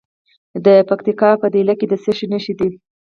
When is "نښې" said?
2.31-2.53